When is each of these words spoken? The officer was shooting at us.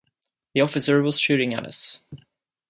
The 0.55 0.61
officer 0.61 1.03
was 1.03 1.19
shooting 1.19 1.53
at 1.53 1.63
us. 1.63 2.03